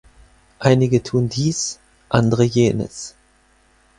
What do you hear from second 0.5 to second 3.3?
Einige tun dies, andere jenes.